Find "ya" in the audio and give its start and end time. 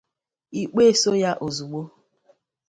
1.23-1.31